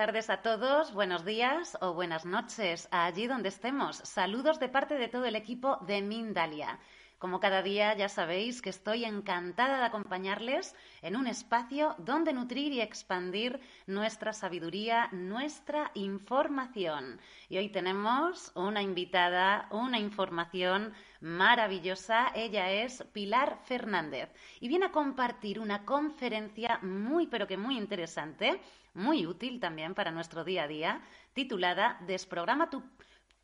[0.00, 3.96] Tardes a todos, buenos días o buenas noches allí donde estemos.
[3.96, 6.78] Saludos de parte de todo el equipo de Mindalia.
[7.18, 12.72] Como cada día ya sabéis que estoy encantada de acompañarles en un espacio donde nutrir
[12.72, 17.20] y expandir nuestra sabiduría, nuestra información.
[17.50, 22.32] Y hoy tenemos una invitada, una información maravillosa.
[22.34, 28.60] Ella es Pilar Fernández y viene a compartir una conferencia muy pero que muy interesante
[28.94, 31.00] muy útil también para nuestro día a día,
[31.32, 32.82] titulada Desprograma tu,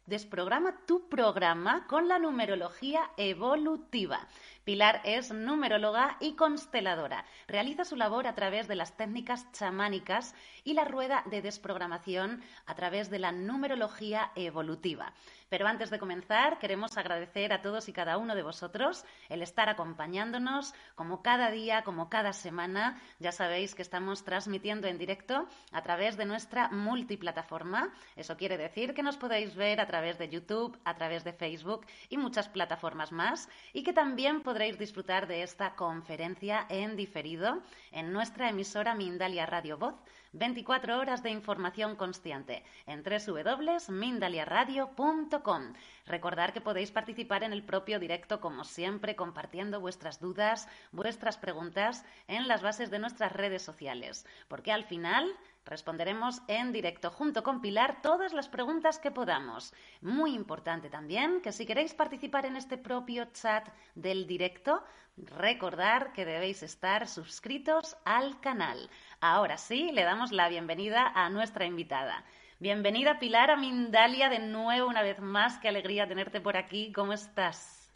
[0.06, 4.28] Desprograma tu programa con la numerología evolutiva.
[4.62, 7.24] Pilar es numeróloga y consteladora.
[7.48, 12.74] Realiza su labor a través de las técnicas chamánicas y la rueda de desprogramación a
[12.74, 15.12] través de la numerología evolutiva.
[15.48, 19.68] Pero antes de comenzar, queremos agradecer a todos y cada uno de vosotros el estar
[19.68, 23.00] acompañándonos como cada día, como cada semana.
[23.20, 27.92] Ya sabéis que estamos transmitiendo en directo a través de nuestra multiplataforma.
[28.16, 31.86] Eso quiere decir que nos podéis ver a través de YouTube, a través de Facebook
[32.10, 38.12] y muchas plataformas más y que también podréis disfrutar de esta conferencia en diferido en
[38.12, 39.94] nuestra emisora Mindalia Radio Voz
[40.32, 45.72] 24 horas de información constante en www.mindaliaradio.com.
[46.04, 52.04] Recordar que podéis participar en el propio directo, como siempre, compartiendo vuestras dudas, vuestras preguntas
[52.28, 55.34] en las bases de nuestras redes sociales, porque al final
[55.66, 59.74] Responderemos en directo junto con Pilar todas las preguntas que podamos.
[60.00, 64.84] Muy importante también que si queréis participar en este propio chat del directo,
[65.16, 68.88] recordar que debéis estar suscritos al canal.
[69.20, 72.24] Ahora sí, le damos la bienvenida a nuestra invitada.
[72.60, 75.58] Bienvenida Pilar a Mindalia de nuevo una vez más.
[75.58, 76.92] Qué alegría tenerte por aquí.
[76.92, 77.92] ¿Cómo estás?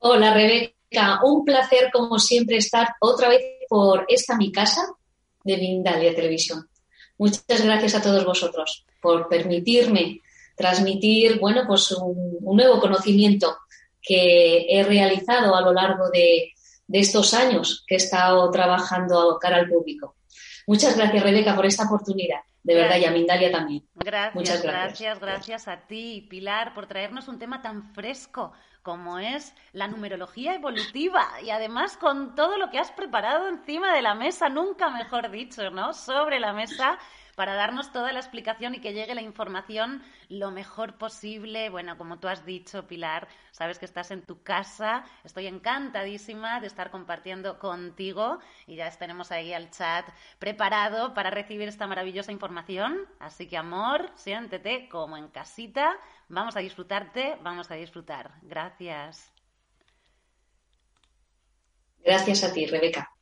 [0.00, 0.77] Hola Rebeca,
[1.22, 4.82] un placer como siempre estar otra vez por esta mi casa
[5.44, 6.68] de Mindalia Televisión.
[7.18, 10.20] Muchas gracias a todos vosotros por permitirme
[10.56, 13.58] transmitir, bueno, pues un, un nuevo conocimiento
[14.00, 16.52] que he realizado a lo largo de,
[16.86, 20.16] de estos años que he estado trabajando cara al público.
[20.66, 22.40] Muchas gracias, Rebeca, por esta oportunidad.
[22.62, 23.88] De verdad, y a Mindalia también.
[23.94, 28.52] Gracias, Muchas gracias, gracias, gracias a ti, Pilar, por traernos un tema tan fresco
[28.88, 34.00] como es la numerología evolutiva y además con todo lo que has preparado encima de
[34.00, 35.92] la mesa, nunca mejor dicho, ¿no?
[35.92, 36.98] Sobre la mesa
[37.38, 41.70] para darnos toda la explicación y que llegue la información lo mejor posible.
[41.70, 45.04] Bueno, como tú has dicho, Pilar, sabes que estás en tu casa.
[45.22, 50.04] Estoy encantadísima de estar compartiendo contigo y ya tenemos ahí al chat
[50.40, 53.06] preparado para recibir esta maravillosa información.
[53.20, 55.96] Así que, amor, siéntete como en casita.
[56.28, 58.32] Vamos a disfrutarte, vamos a disfrutar.
[58.42, 59.32] Gracias.
[62.00, 63.12] Gracias a ti, Rebeca.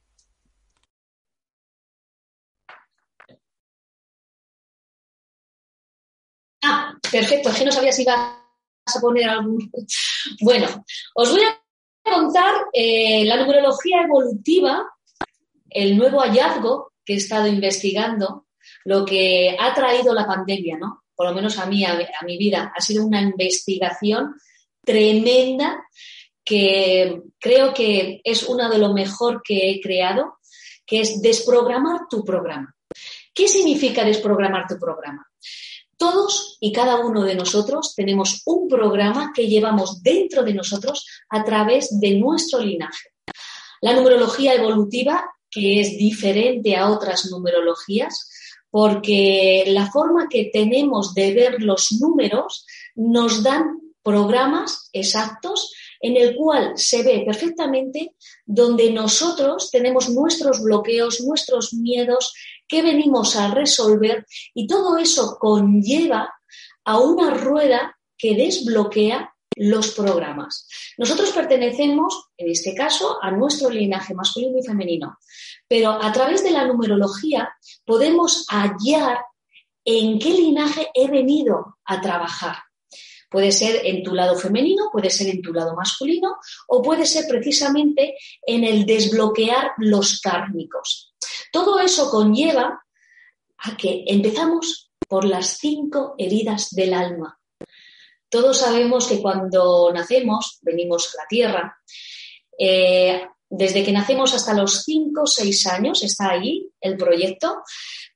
[6.69, 9.71] Ah, perfecto, es que no sabía si ibas a poner algún.
[10.41, 10.85] Bueno,
[11.15, 11.61] os voy a
[12.03, 14.85] contar eh, la numerología evolutiva,
[15.71, 18.47] el nuevo hallazgo que he estado investigando,
[18.85, 21.05] lo que ha traído la pandemia, ¿no?
[21.15, 24.35] Por lo menos a mí, a, a mi vida, ha sido una investigación
[24.85, 25.85] tremenda
[26.45, 30.39] que creo que es una de lo mejor que he creado,
[30.85, 32.75] que es desprogramar tu programa.
[33.33, 35.27] ¿Qué significa desprogramar tu programa?
[35.97, 41.43] Todos y cada uno de nosotros tenemos un programa que llevamos dentro de nosotros a
[41.45, 43.11] través de nuestro linaje.
[43.81, 48.31] La numerología evolutiva, que es diferente a otras numerologías,
[48.71, 56.37] porque la forma que tenemos de ver los números nos dan programas exactos en el
[56.37, 58.15] cual se ve perfectamente
[58.45, 62.33] donde nosotros tenemos nuestros bloqueos, nuestros miedos,
[62.69, 66.33] que venimos a resolver y todo eso conlleva
[66.85, 70.69] a una rueda que desbloquea los programas.
[70.99, 75.19] Nosotros pertenecemos, en este caso, a nuestro linaje masculino y femenino,
[75.67, 77.51] pero a través de la numerología
[77.85, 79.19] podemos hallar
[79.85, 82.57] en qué linaje he venido a trabajar.
[83.31, 86.37] Puede ser en tu lado femenino, puede ser en tu lado masculino
[86.69, 88.15] o puede ser precisamente
[88.47, 91.16] en el desbloquear los kármicos.
[91.53, 92.83] Todo eso conlleva
[93.59, 97.39] a que empezamos por las cinco heridas del alma.
[98.29, 101.77] Todos sabemos que cuando nacemos, venimos a la Tierra,
[102.59, 107.63] eh, desde que nacemos hasta los cinco o seis años, está ahí el proyecto,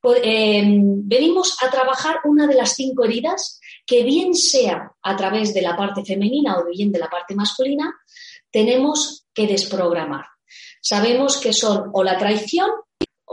[0.01, 5.53] pues, eh, venimos a trabajar una de las cinco heridas que bien sea a través
[5.53, 7.93] de la parte femenina o bien de la parte masculina,
[8.51, 10.25] tenemos que desprogramar.
[10.81, 12.69] Sabemos que son o la traición,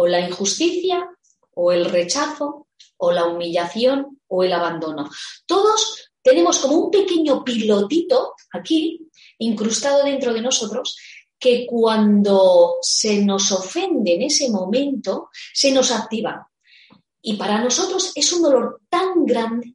[0.00, 1.10] o la injusticia,
[1.54, 2.68] o el rechazo,
[2.98, 5.10] o la humillación, o el abandono.
[5.44, 9.08] Todos tenemos como un pequeño pilotito aquí,
[9.38, 10.96] incrustado dentro de nosotros,
[11.36, 16.48] que cuando se nos ofende en ese momento, se nos activa.
[17.20, 19.74] Y para nosotros es un dolor tan grande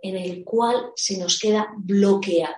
[0.00, 2.56] en el cual se nos queda bloqueado.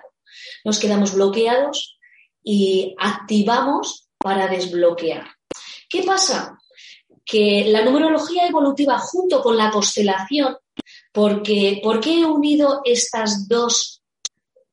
[0.65, 1.97] Nos quedamos bloqueados
[2.43, 5.25] y activamos para desbloquear.
[5.89, 6.59] ¿Qué pasa?
[7.29, 10.57] Que la numerología evolutiva junto con la constelación,
[11.11, 14.01] porque, ¿por qué he unido estas dos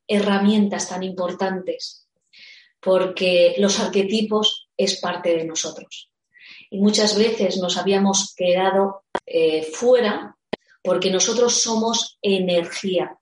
[0.06, 2.06] herramientas tan importantes?
[2.80, 6.10] Porque los arquetipos es parte de nosotros.
[6.70, 10.36] Y muchas veces nos habíamos quedado eh, fuera
[10.82, 13.18] porque nosotros somos energía.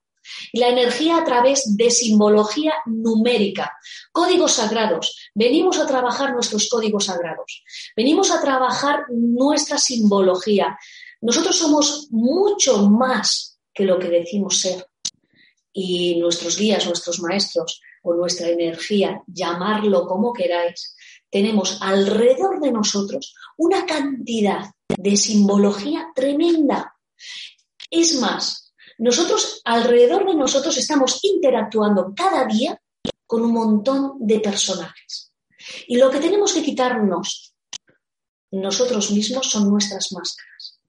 [0.51, 3.71] Y la energía a través de simbología numérica,
[4.11, 5.15] códigos sagrados.
[5.33, 7.63] Venimos a trabajar nuestros códigos sagrados,
[7.95, 10.77] venimos a trabajar nuestra simbología.
[11.21, 14.87] Nosotros somos mucho más que lo que decimos ser.
[15.73, 20.95] Y nuestros guías, nuestros maestros o nuestra energía, llamarlo como queráis,
[21.29, 26.95] tenemos alrededor de nosotros una cantidad de simbología tremenda
[27.89, 28.64] es más,
[28.97, 32.79] nosotros alrededor de nosotros estamos interactuando cada día
[33.25, 35.33] con un montón de personajes.
[35.87, 37.55] Y lo que tenemos que quitarnos
[38.51, 40.79] nosotros mismos son nuestras máscaras.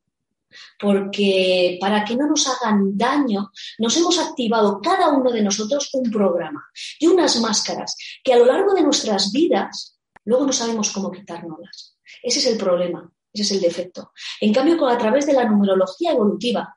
[0.79, 6.11] Porque para que no nos hagan daño, nos hemos activado cada uno de nosotros un
[6.11, 6.65] programa
[6.99, 11.97] y unas máscaras que a lo largo de nuestras vidas luego no sabemos cómo quitárnoslas.
[12.23, 14.13] Ese es el problema, ese es el defecto.
[14.41, 16.76] En cambio, a través de la numerología evolutiva,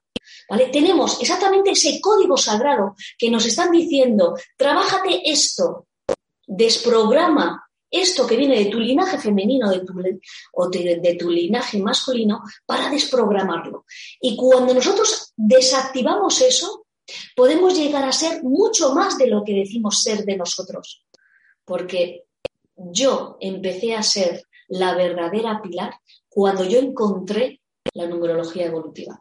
[0.72, 5.88] tenemos exactamente ese código sagrado que nos están diciendo, trabájate esto,
[6.46, 9.70] desprograma esto que viene de tu linaje femenino
[10.54, 13.86] o de, tu linaje masculino para desprogramarlo.
[14.22, 16.86] Y cuando nosotros desactivamos eso,
[17.36, 21.06] podemos llegar a ser mucho más de lo que decimos ser de nosotros.
[21.66, 22.26] Porque
[22.76, 25.96] yo empecé a ser la verdadera pilar
[26.28, 27.62] cuando yo encontré
[27.94, 29.20] la numerología evolutiva.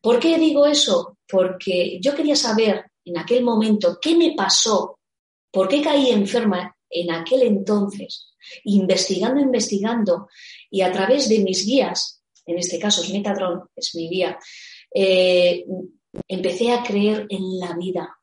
[0.00, 1.18] ¿Por qué digo eso?
[1.28, 4.98] Porque yo quería saber en aquel momento qué me pasó,
[5.50, 8.34] por qué caí enferma en aquel entonces,
[8.64, 10.28] investigando, investigando,
[10.70, 14.38] y a través de mis guías, en este caso es Metatron, es mi guía,
[14.94, 15.64] eh,
[16.28, 18.16] empecé a creer en la vida.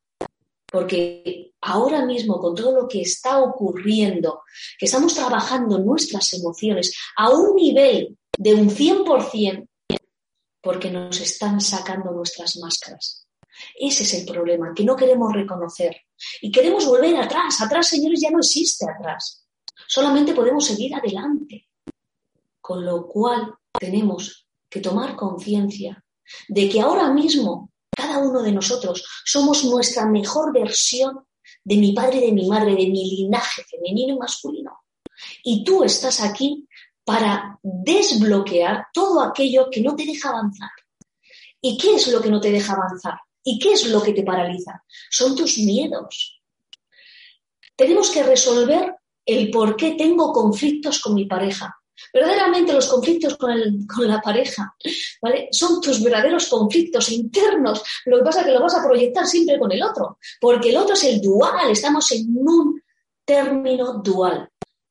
[0.71, 4.41] Porque ahora mismo, con todo lo que está ocurriendo,
[4.79, 9.67] que estamos trabajando nuestras emociones a un nivel de un 100%,
[10.63, 13.27] porque nos están sacando nuestras máscaras.
[13.75, 15.95] Ese es el problema, que no queremos reconocer.
[16.41, 17.61] Y queremos volver atrás.
[17.61, 19.45] Atrás, señores, ya no existe atrás.
[19.87, 21.67] Solamente podemos seguir adelante.
[22.61, 26.03] Con lo cual tenemos que tomar conciencia
[26.47, 31.27] de que ahora mismo cada uno de nosotros somos nuestra mejor versión
[31.63, 34.79] de mi padre de mi madre, de mi linaje femenino y masculino.
[35.43, 36.67] Y tú estás aquí
[37.03, 40.69] para desbloquear todo aquello que no te deja avanzar.
[41.61, 43.19] ¿Y qué es lo que no te deja avanzar?
[43.43, 44.83] ¿Y qué es lo que te paraliza?
[45.09, 46.41] Son tus miedos.
[47.75, 48.95] Tenemos que resolver
[49.25, 51.75] el por qué tengo conflictos con mi pareja.
[52.13, 53.53] Verdaderamente los conflictos con,
[54.07, 54.75] la pareja
[55.21, 55.47] ¿vale?
[55.51, 57.81] son tus verdaderos conflictos internos.
[58.05, 60.77] Lo que pasa es que lo vas a proyectar siempre con el otro, porque el
[60.77, 62.81] otro es el dual, estamos en un
[63.23, 64.49] término dual.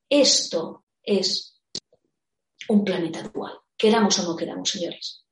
[0.08, 1.51] Esto es
[2.68, 5.24] un planeta dual, queramos o no queramos, señores.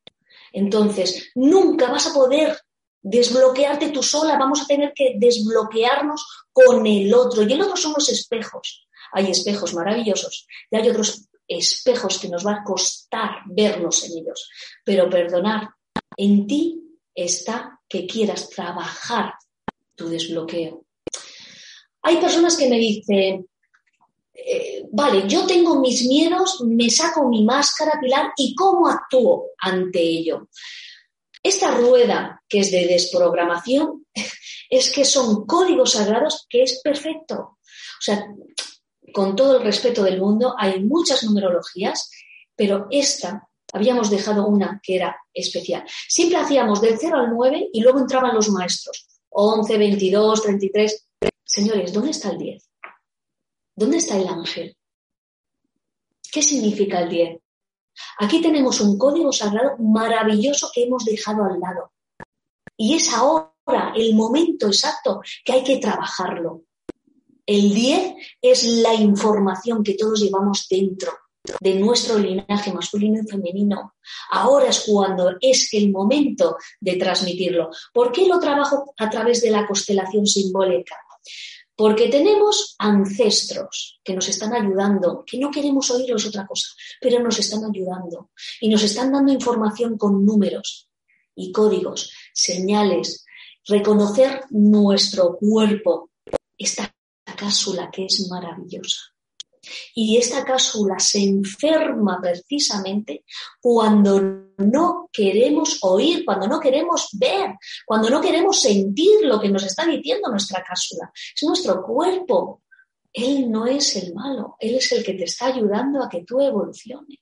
[0.52, 2.58] Entonces, nunca vas a poder
[3.02, 7.42] desbloquearte tú sola, vamos a tener que desbloquearnos con el otro.
[7.42, 8.86] Y el otro son los espejos.
[9.12, 14.48] Hay espejos maravillosos y hay otros espejos que nos va a costar vernos en ellos.
[14.84, 15.68] Pero perdonar,
[16.16, 16.80] en ti
[17.14, 19.34] está que quieras trabajar
[19.96, 20.84] tu desbloqueo.
[22.02, 23.46] Hay personas que me dicen,
[24.46, 30.00] eh, vale, yo tengo mis miedos, me saco mi máscara, Pilar, ¿y cómo actúo ante
[30.00, 30.48] ello?
[31.42, 34.06] Esta rueda que es de desprogramación
[34.70, 37.36] es que son códigos sagrados que es perfecto.
[37.38, 38.26] O sea,
[39.12, 42.10] con todo el respeto del mundo, hay muchas numerologías,
[42.54, 45.84] pero esta habíamos dejado una que era especial.
[46.08, 49.06] Siempre hacíamos del 0 al 9 y luego entraban los maestros.
[49.30, 51.06] 11, 22, 33.
[51.44, 52.69] Señores, ¿dónde está el 10?
[53.80, 54.76] ¿Dónde está el ángel?
[56.30, 57.38] ¿Qué significa el 10?
[58.18, 61.90] Aquí tenemos un código sagrado maravilloso que hemos dejado al lado.
[62.76, 66.64] Y es ahora el momento exacto que hay que trabajarlo.
[67.46, 71.12] El 10 es la información que todos llevamos dentro
[71.58, 73.94] de nuestro linaje masculino y femenino.
[74.32, 77.70] Ahora es cuando es el momento de transmitirlo.
[77.94, 80.96] ¿Por qué lo trabajo a través de la constelación simbólica?
[81.80, 86.68] Porque tenemos ancestros que nos están ayudando, que no queremos oírlos otra cosa,
[87.00, 90.90] pero nos están ayudando y nos están dando información con números
[91.34, 93.24] y códigos, señales,
[93.64, 96.10] reconocer nuestro cuerpo,
[96.58, 96.94] esta
[97.24, 99.00] cápsula que es maravillosa.
[99.94, 103.24] Y esta cápsula se enferma precisamente
[103.60, 104.20] cuando
[104.56, 109.86] no queremos oír, cuando no queremos ver, cuando no queremos sentir lo que nos está
[109.86, 111.10] diciendo nuestra cápsula.
[111.14, 112.62] Es nuestro cuerpo.
[113.12, 116.40] Él no es el malo, Él es el que te está ayudando a que tú
[116.40, 117.18] evoluciones.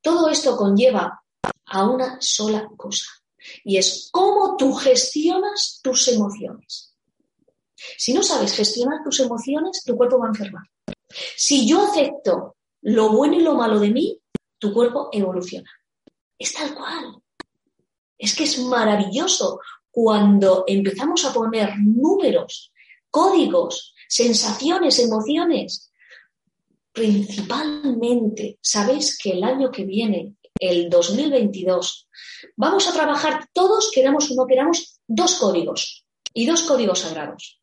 [0.00, 1.22] Todo esto conlleva
[1.66, 3.06] a una sola cosa,
[3.62, 6.91] y es cómo tú gestionas tus emociones.
[7.96, 10.64] Si no sabes gestionar tus emociones, tu cuerpo va a enfermar.
[11.36, 14.18] Si yo acepto lo bueno y lo malo de mí,
[14.58, 15.70] tu cuerpo evoluciona.
[16.38, 17.16] Es tal cual.
[18.18, 19.60] Es que es maravilloso
[19.90, 22.72] cuando empezamos a poner números,
[23.10, 25.90] códigos, sensaciones, emociones.
[26.92, 32.08] Principalmente, sabéis que el año que viene, el 2022,
[32.56, 37.61] vamos a trabajar todos, queramos o no queramos, dos códigos y dos códigos sagrados.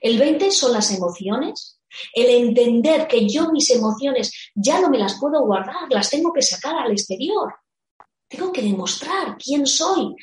[0.00, 1.80] El 20 son las emociones,
[2.12, 6.42] el entender que yo mis emociones ya no me las puedo guardar, las tengo que
[6.42, 7.54] sacar al exterior.
[8.28, 10.14] Tengo que demostrar quién soy,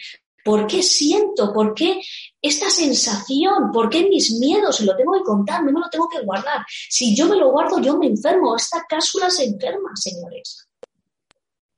[0.43, 2.01] por qué siento, por qué
[2.41, 6.09] esta sensación, por qué mis miedos, se lo tengo que contar, no me lo tengo
[6.09, 6.65] que guardar.
[6.67, 10.67] Si yo me lo guardo, yo me enfermo, esta cápsula se enferma, señores.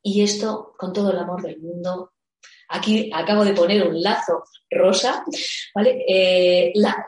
[0.01, 2.13] Y esto, con todo el amor del mundo,
[2.69, 5.23] Aquí acabo de poner un lazo rosa,
[5.73, 6.03] ¿vale?
[6.07, 7.05] Eh, la,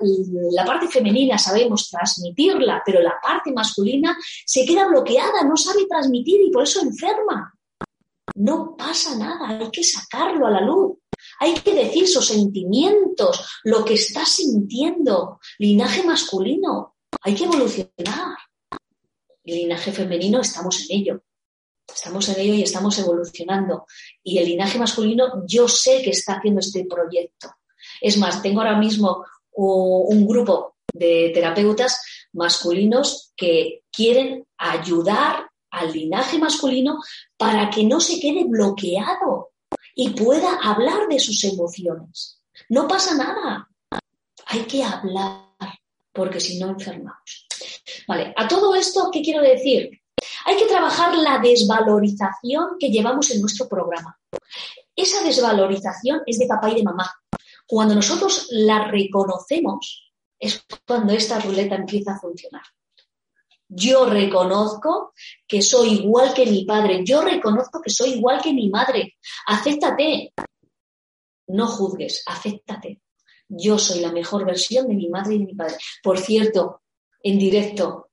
[0.52, 6.42] la, parte femenina sabemos transmitirla, pero la parte masculina se queda bloqueada, no sabe transmitir
[6.42, 7.54] y por eso enferma.
[8.36, 10.98] No pasa nada, hay que sacarlo a la luz.
[11.40, 15.40] Hay que decir sus sentimientos, lo que estás sintiendo.
[15.58, 18.38] Linaje masculino, hay que evolucionar.
[19.44, 21.22] El linaje femenino estamos en ello.
[21.94, 23.86] Estamos en ello y estamos evolucionando.
[24.24, 27.56] Y el linaje masculino, yo sé que está haciendo este proyecto.
[28.02, 32.02] Es más, tengo ahora mismo un grupo de terapeutas
[32.34, 37.00] masculinos que quieren ayudar al linaje masculino
[37.38, 39.52] para que no se quede bloqueado
[39.96, 42.42] y pueda hablar de sus emociones.
[42.70, 43.68] No pasa nada.
[44.46, 45.48] Hay que hablar,
[46.14, 47.48] porque si no enfermamos.
[48.08, 49.90] Vale, a todo esto, ¿qué quiero decir?
[50.46, 54.18] Hay que trabajar la desvalorización que llevamos en nuestro programa.
[54.96, 57.14] Esa desvalorización es de papá y de mamá.
[57.68, 62.64] Cuando nosotros la reconocemos, es cuando esta ruleta empieza a funcionar.
[63.70, 65.14] Yo reconozco
[65.46, 67.02] que soy igual que mi padre.
[67.04, 69.18] Yo reconozco que soy igual que mi madre.
[69.48, 70.34] Acéptate.
[71.48, 73.02] No juzgues, acéptate.
[73.50, 75.76] Yo soy la mejor versión de mi madre y de mi padre.
[76.02, 76.82] Por cierto,
[77.22, 78.07] en directo,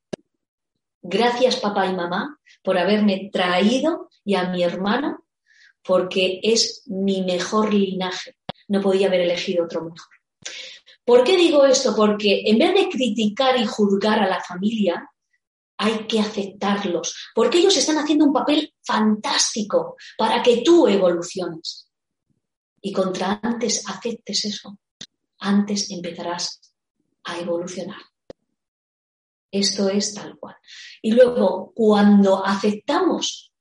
[1.06, 5.26] Gracias papá y mamá por haberme traído y a mi hermano
[5.82, 8.38] porque es mi mejor linaje.
[8.68, 10.08] No podía haber elegido otro mejor.
[11.04, 11.94] ¿Por qué digo esto?
[11.94, 15.06] Porque en vez de criticar y juzgar a la familia,
[15.76, 21.90] hay que aceptarlos, porque ellos están haciendo un papel fantástico para que tú evoluciones.
[22.80, 24.78] Y contra antes aceptes eso,
[25.40, 26.74] antes empezarás
[27.24, 28.00] a evolucionar.
[29.54, 30.56] Esto es tal cual.
[31.00, 33.52] Y luego, cuando aceptamos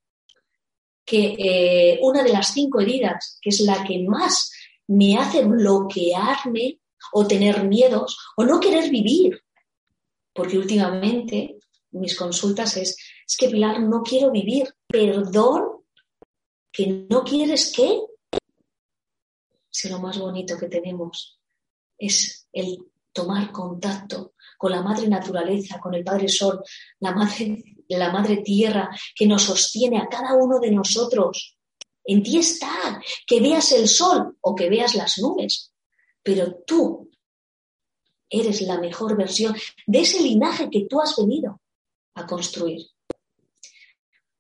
[1.05, 4.51] que eh, una de las cinco heridas, que es la que más
[4.87, 6.79] me hace bloquearme
[7.11, 9.39] o tener miedos o no querer vivir,
[10.33, 11.59] porque últimamente
[11.91, 12.97] mis consultas es,
[13.27, 15.83] es que Pilar, no quiero vivir, perdón,
[16.71, 18.01] que no quieres qué,
[19.69, 21.39] si lo más bonito que tenemos
[21.99, 22.79] es el
[23.11, 26.63] tomar contacto con la madre naturaleza, con el Padre Sol,
[27.01, 31.57] la madre, la madre tierra que nos sostiene a cada uno de nosotros.
[32.05, 35.73] En ti está, que veas el sol o que veas las nubes,
[36.23, 37.11] pero tú
[38.29, 39.53] eres la mejor versión
[39.85, 41.59] de ese linaje que tú has venido
[42.15, 42.87] a construir.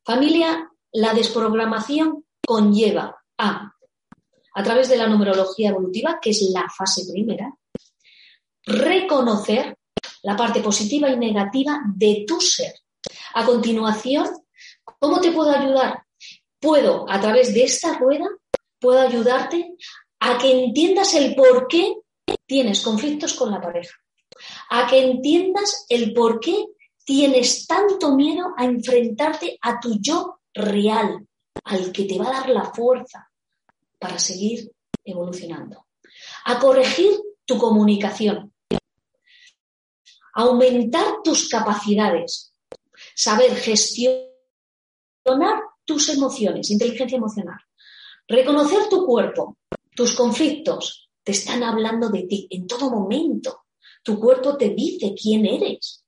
[0.05, 3.73] Familia, la desprogramación conlleva a,
[4.53, 7.53] a través de la numerología evolutiva, que es la fase primera,
[8.65, 9.77] reconocer
[10.23, 12.73] la parte positiva y negativa de tu ser.
[13.35, 14.27] A continuación,
[14.99, 16.03] ¿cómo te puedo ayudar?
[16.59, 18.27] Puedo, a través de esta rueda,
[18.79, 19.75] puedo ayudarte
[20.19, 21.95] a que entiendas el por qué
[22.45, 23.93] tienes conflictos con la pareja,
[24.69, 26.65] a que entiendas el por qué
[27.03, 31.27] tienes tanto miedo a enfrentarte a tu yo real,
[31.65, 33.29] al que te va a dar la fuerza
[33.99, 34.71] para seguir
[35.03, 35.85] evolucionando,
[36.45, 37.11] a corregir
[37.45, 38.52] tu comunicación,
[40.33, 42.53] aumentar tus capacidades,
[43.15, 44.33] saber gestionar
[45.85, 47.59] tus emociones, inteligencia emocional,
[48.27, 49.57] reconocer tu cuerpo,
[49.95, 53.65] tus conflictos, te están hablando de ti en todo momento.
[54.03, 56.03] Tu cuerpo te dice quién eres,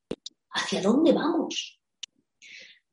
[0.51, 1.79] hacia dónde vamos.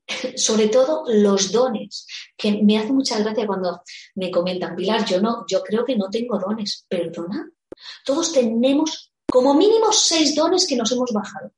[0.37, 3.81] Sobre todo los dones, que me hace mucha gracia cuando
[4.15, 6.85] me comentan, Pilar, yo no, yo creo que no tengo dones.
[6.87, 7.49] Perdona,
[8.05, 11.51] todos tenemos como mínimo seis dones que nos hemos bajado.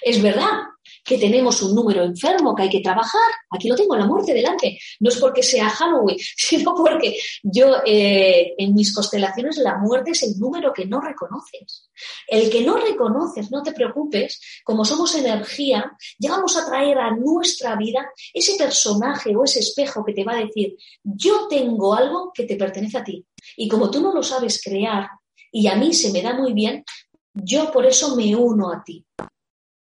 [0.00, 0.60] Es verdad
[1.04, 3.28] que tenemos un número enfermo que hay que trabajar.
[3.50, 4.78] Aquí lo tengo, la muerte delante.
[5.00, 10.22] No es porque sea Halloween, sino porque yo eh, en mis constelaciones la muerte es
[10.22, 11.90] el número que no reconoces.
[12.28, 17.10] El que no reconoces, no te preocupes, como somos energía, ya vamos a traer a
[17.10, 22.30] nuestra vida ese personaje o ese espejo que te va a decir, yo tengo algo
[22.32, 23.26] que te pertenece a ti.
[23.56, 25.08] Y como tú no lo sabes crear,
[25.56, 26.84] y a mí se me da muy bien,
[27.36, 29.04] yo por eso me uno a ti,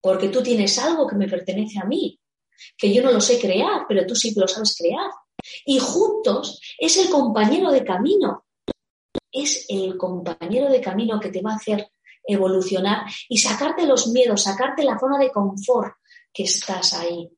[0.00, 2.18] porque tú tienes algo que me pertenece a mí,
[2.76, 5.10] que yo no lo sé crear, pero tú sí lo sabes crear.
[5.64, 8.44] Y juntos es el compañero de camino,
[9.30, 11.90] es el compañero de camino que te va a hacer
[12.24, 15.94] evolucionar y sacarte los miedos, sacarte la zona de confort
[16.32, 17.30] que estás ahí.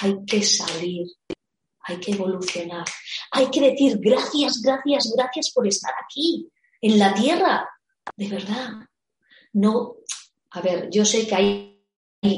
[0.00, 1.06] Hay que salir,
[1.82, 2.84] hay que evolucionar,
[3.32, 6.48] hay que decir gracias, gracias, gracias por estar aquí,
[6.80, 7.68] en la tierra,
[8.16, 8.70] de verdad.
[9.52, 9.96] No,
[10.50, 11.80] a ver, yo sé que hay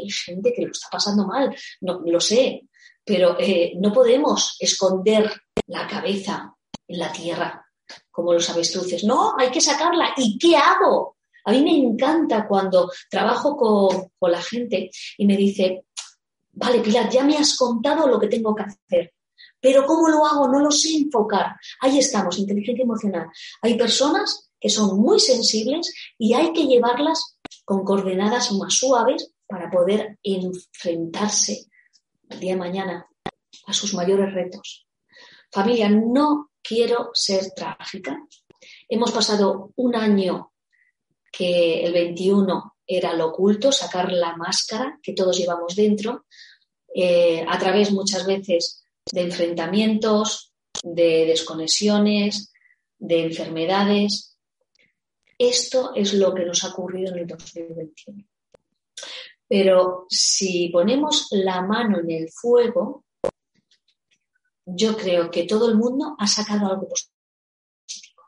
[0.08, 2.62] gente que lo está pasando mal, no lo sé,
[3.04, 5.30] pero eh, no podemos esconder
[5.68, 6.54] la cabeza
[6.88, 7.64] en la tierra
[8.10, 9.04] como los avestruces.
[9.04, 10.12] No, hay que sacarla.
[10.16, 11.16] ¿Y qué hago?
[11.44, 15.84] A mí me encanta cuando trabajo con, con la gente y me dice,
[16.52, 19.12] vale, Pilar, ya me has contado lo que tengo que hacer.
[19.60, 20.48] Pero ¿cómo lo hago?
[20.48, 21.54] No lo sé enfocar.
[21.80, 23.28] Ahí estamos, inteligencia emocional.
[23.62, 29.70] Hay personas que son muy sensibles y hay que llevarlas con coordenadas más suaves para
[29.70, 31.66] poder enfrentarse
[32.28, 33.06] el día de mañana
[33.66, 34.86] a sus mayores retos.
[35.50, 38.18] Familia, no quiero ser trágica.
[38.88, 40.52] Hemos pasado un año
[41.30, 46.26] que el 21 era lo oculto, sacar la máscara que todos llevamos dentro,
[46.94, 52.52] eh, a través muchas veces de enfrentamientos, de desconexiones,
[52.98, 54.35] de enfermedades,
[55.38, 58.24] esto es lo que nos ha ocurrido en el 2021.
[59.48, 63.04] Pero si ponemos la mano en el fuego,
[64.64, 68.22] yo creo que todo el mundo ha sacado algo positivo.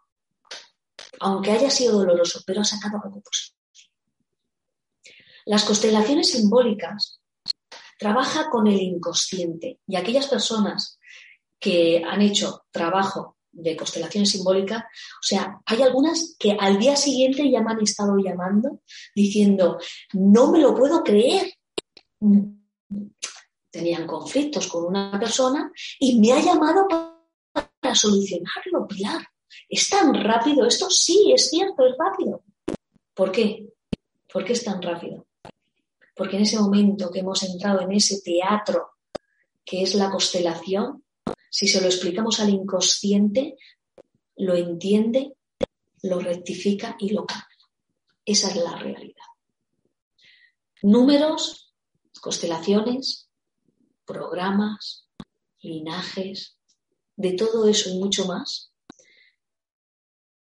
[1.21, 3.59] Aunque haya sido doloroso, pero ha sacado algo positivo.
[5.47, 7.21] Las constelaciones simbólicas
[7.99, 11.01] trabaja con el inconsciente y aquellas personas
[11.59, 17.51] que han hecho trabajo de constelaciones simbólicas, o sea, hay algunas que al día siguiente
[17.51, 18.81] ya me han estado llamando
[19.15, 19.79] diciendo,
[20.13, 21.53] no me lo puedo creer.
[23.71, 26.87] Tenían conflictos con una persona y me ha llamado
[27.53, 29.27] para solucionarlo, Pilar.
[29.69, 30.89] ¿Es tan rápido esto?
[30.89, 32.43] Sí, es cierto, es rápido.
[33.15, 33.67] ¿Por qué?
[34.33, 35.27] ¿Por qué es tan rápido?
[36.15, 38.93] Porque en ese momento que hemos entrado en ese teatro
[39.65, 41.05] que es la constelación,
[41.51, 43.57] si se lo explicamos al inconsciente,
[44.37, 45.35] lo entiende,
[46.03, 47.47] lo rectifica y lo cambia.
[48.25, 49.25] Esa es la realidad.
[50.83, 51.75] Números,
[52.21, 53.29] constelaciones,
[54.05, 55.09] programas,
[55.61, 56.57] linajes,
[57.17, 58.73] de todo eso y mucho más,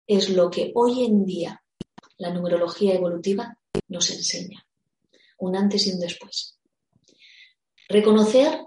[0.06, 1.64] es lo que hoy en día
[2.18, 4.66] la numerología evolutiva nos enseña.
[5.40, 6.60] Un antes y un después.
[7.90, 8.64] Reconocer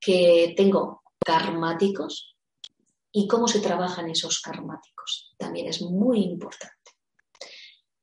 [0.00, 2.32] que tengo karmáticos,
[3.12, 5.34] y cómo se trabajan esos karmáticos.
[5.36, 6.76] También es muy importante.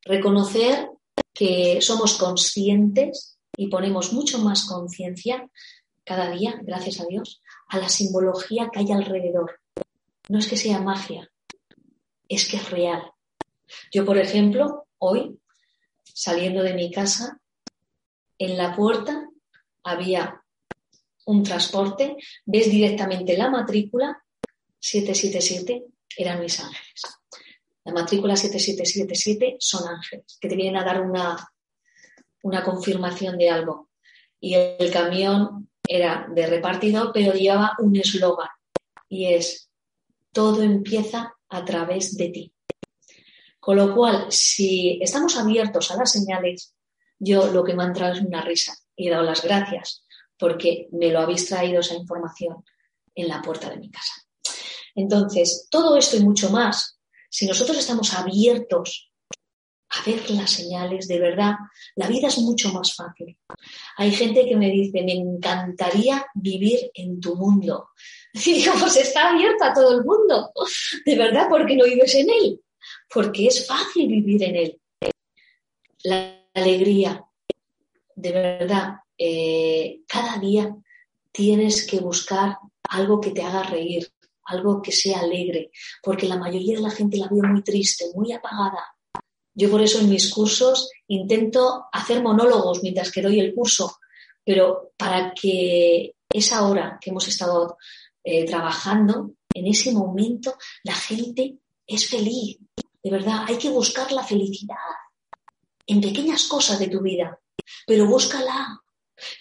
[0.03, 0.89] Reconocer
[1.33, 5.49] que somos conscientes y ponemos mucho más conciencia
[6.05, 9.59] cada día, gracias a Dios, a la simbología que hay alrededor.
[10.27, 11.29] No es que sea magia,
[12.27, 13.11] es que es real.
[13.91, 15.39] Yo, por ejemplo, hoy,
[16.03, 17.39] saliendo de mi casa,
[18.37, 19.27] en la puerta
[19.83, 20.38] había
[21.29, 24.19] un transporte, ves directamente la matrícula
[24.79, 25.85] 777,
[26.17, 27.01] eran mis ángeles.
[27.85, 31.37] La matrícula 7777 son ángeles, que te vienen a dar una,
[32.41, 33.89] una confirmación de algo.
[34.39, 38.49] Y el camión era de repartidor, pero llevaba un eslogan
[39.07, 39.69] y es,
[40.31, 42.53] todo empieza a través de ti.
[43.59, 46.73] Con lo cual, si estamos abiertos a las señales,
[47.19, 50.05] yo lo que me ha entrado es una risa y he dado las gracias
[50.39, 52.63] porque me lo habéis traído esa información
[53.13, 54.13] en la puerta de mi casa.
[54.95, 56.99] Entonces, todo esto y mucho más,
[57.29, 59.11] si nosotros estamos abiertos
[59.89, 61.55] a ver las señales, de verdad,
[61.95, 63.37] la vida es mucho más fácil.
[63.97, 67.89] Hay gente que me dice, me encantaría vivir en tu mundo.
[68.31, 70.51] Y digo, pues está abierto a todo el mundo.
[71.05, 72.61] De verdad, ¿por qué no vives en él?
[73.11, 74.81] Porque es fácil vivir en él.
[76.03, 77.25] La alegría,
[78.19, 80.75] de verdad, eh, cada día
[81.31, 82.57] tienes que buscar
[82.89, 84.11] algo que te haga reír,
[84.45, 85.71] algo que sea alegre,
[86.03, 88.83] porque la mayoría de la gente la ve muy triste, muy apagada.
[89.53, 93.99] Yo por eso en mis cursos intento hacer monólogos mientras que doy el curso,
[94.43, 97.77] pero para que esa hora que hemos estado
[98.23, 102.57] eh, trabajando, en ese momento la gente es feliz.
[103.01, 104.75] De verdad, hay que buscar la felicidad
[105.87, 107.39] en pequeñas cosas de tu vida,
[107.85, 108.79] pero búscala.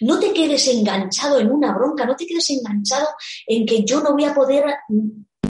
[0.01, 3.07] No te quedes enganchado en una bronca, no te quedes enganchado
[3.47, 4.65] en que yo no voy a poder,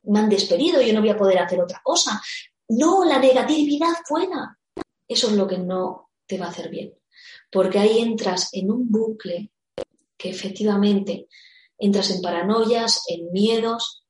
[0.04, 2.22] me han despedido, yo no voy a poder hacer otra cosa.
[2.70, 4.58] No, la negatividad fuera.
[5.08, 6.94] Eso es lo que no te va a hacer bien.
[7.52, 9.52] Porque ahí entras en un bucle
[10.16, 11.28] que efectivamente
[11.78, 14.06] entras en paranoias, en miedos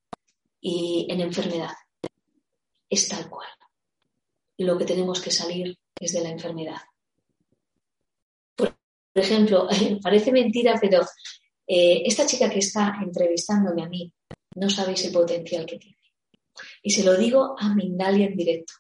[0.60, 1.74] y en enfermedad.
[2.90, 3.48] Es tal cual.
[4.58, 6.82] Lo que tenemos que salir es de la enfermedad.
[9.14, 9.68] Por ejemplo,
[10.04, 11.02] parece mentira, pero
[11.68, 14.12] eh, esta chica que está entrevistándome a mí,
[14.56, 15.98] no sabéis el potencial que tiene.
[16.84, 18.74] Y se lo digo a Mindalia en directo.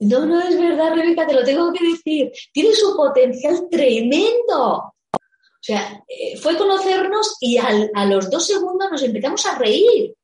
[0.00, 2.30] No, no es verdad, Rebeca, te lo tengo que decir.
[2.52, 4.92] Tiene su potencial tremendo.
[5.12, 10.14] O sea, eh, fue conocernos y a los dos segundos nos empezamos a reír.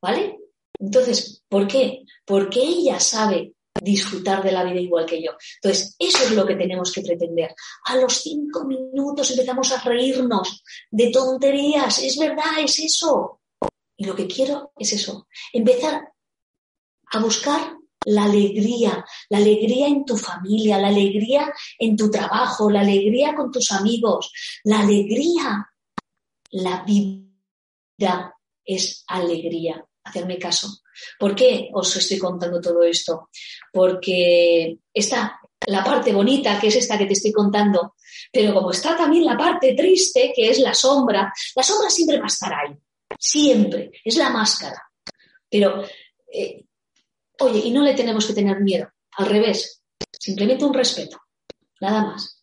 [0.00, 0.38] ¿Vale?
[0.78, 2.04] Entonces, ¿por qué?
[2.24, 5.32] Porque ella sabe disfrutar de la vida igual que yo.
[5.62, 7.54] Entonces, eso es lo que tenemos que pretender.
[7.84, 12.02] A los cinco minutos empezamos a reírnos de tonterías.
[12.02, 13.40] Es verdad, es eso.
[13.96, 15.26] Y lo que quiero es eso.
[15.52, 16.12] Empezar
[17.10, 22.80] a buscar la alegría, la alegría en tu familia, la alegría en tu trabajo, la
[22.80, 24.32] alegría con tus amigos,
[24.64, 25.66] la alegría.
[26.50, 29.84] La vida es alegría.
[30.02, 30.68] Hacerme caso.
[31.18, 33.28] ¿Por qué os estoy contando todo esto?
[33.72, 37.94] Porque está la parte bonita, que es esta que te estoy contando,
[38.32, 42.24] pero como está también la parte triste, que es la sombra, la sombra siempre va
[42.24, 42.76] a estar ahí,
[43.18, 44.82] siempre, es la máscara.
[45.50, 45.84] Pero,
[46.32, 46.64] eh,
[47.40, 49.82] oye, y no le tenemos que tener miedo, al revés,
[50.18, 51.20] simplemente un respeto,
[51.80, 52.42] nada más.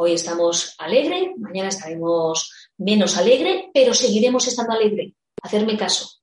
[0.00, 5.14] Hoy estamos alegre, mañana estaremos menos alegre, pero seguiremos estando alegre.
[5.42, 6.20] Hacerme caso.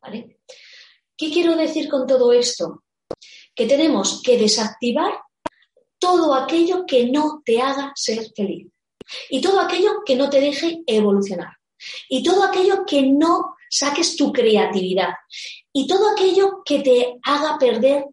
[0.00, 0.41] ¿Vale?
[1.22, 2.82] ¿Qué quiero decir con todo esto?
[3.54, 5.12] Que tenemos que desactivar
[5.96, 8.66] todo aquello que no te haga ser feliz
[9.30, 11.58] y todo aquello que no te deje evolucionar
[12.08, 15.10] y todo aquello que no saques tu creatividad
[15.72, 18.06] y todo aquello que te haga perder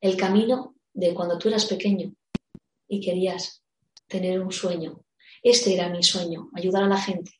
[0.00, 2.14] el camino de cuando tú eras pequeño
[2.86, 3.60] y querías
[4.06, 5.00] tener un sueño.
[5.42, 7.35] Este era mi sueño, ayudar a la gente.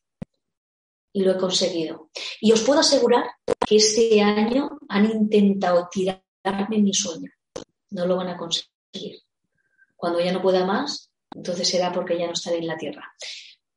[1.17, 2.11] Y lo he conseguido.
[2.43, 3.25] Y os puedo asegurar
[3.67, 7.31] que este año han intentado tirarme mi sueño.
[7.93, 9.23] No lo van a conseguir.
[9.97, 13.15] Cuando ya no pueda más, entonces será porque ya no estaré en la tierra.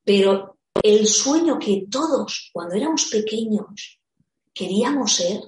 [0.03, 4.01] Pero el sueño que todos, cuando éramos pequeños,
[4.53, 5.39] queríamos ser,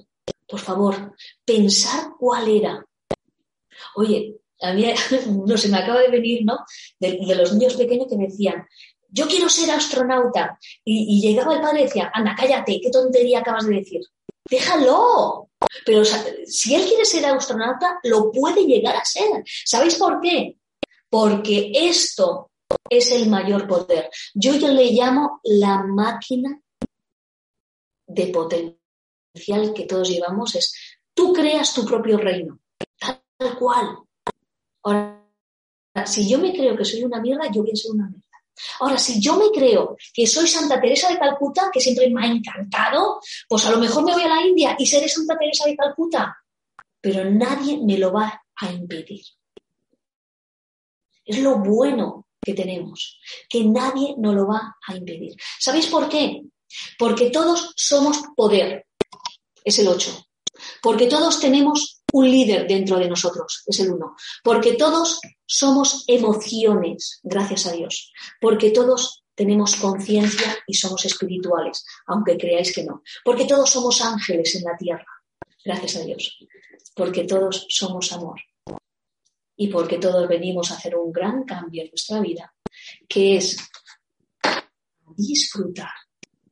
[0.48, 2.86] por favor, pensar cuál era.
[3.96, 4.86] Oye, a mí
[5.46, 6.56] no se me acaba de venir, ¿no?
[6.98, 8.66] De, los niños pequeños que me decían,
[9.12, 10.58] yo quiero ser astronauta.
[10.84, 14.00] Y, llegaba el padre y decía, anda, cállate, qué tontería acabas de decir
[14.48, 15.50] déjalo.
[15.86, 19.44] Pero si él quiere ser astronauta, lo puede llegar a ser.
[19.64, 20.58] ¿Sabéis por qué?
[21.08, 22.50] Porque esto
[22.88, 24.10] es el mayor poder.
[24.34, 26.60] Yo, yo le llamo la máquina
[28.06, 30.74] de potencial que todos llevamos es,
[31.14, 32.58] tú creas tu propio reino,
[32.98, 33.98] tal cual.
[34.82, 35.24] Ahora,
[36.04, 38.31] si yo me creo que soy una mierda, yo voy a ser una mierda.
[38.80, 42.30] Ahora, si yo me creo que soy Santa Teresa de Calcuta, que siempre me ha
[42.30, 45.76] encantado, pues a lo mejor me voy a la India y seré Santa Teresa de
[45.76, 46.36] Calcuta.
[47.00, 49.22] Pero nadie me lo va a impedir.
[51.24, 55.34] Es lo bueno que tenemos, que nadie nos lo va a impedir.
[55.58, 56.42] ¿Sabéis por qué?
[56.98, 58.86] Porque todos somos poder,
[59.64, 60.26] es el 8.
[60.82, 64.16] Porque todos tenemos un líder dentro de nosotros, es el 1.
[64.42, 68.12] Porque todos somos emociones, gracias a Dios.
[68.40, 73.02] Porque todos tenemos conciencia y somos espirituales, aunque creáis que no.
[73.24, 75.06] Porque todos somos ángeles en la tierra,
[75.64, 76.38] gracias a Dios.
[76.94, 78.40] Porque todos somos amor.
[79.56, 82.54] Y porque todos venimos a hacer un gran cambio en nuestra vida,
[83.08, 83.56] que es
[85.16, 85.92] disfrutar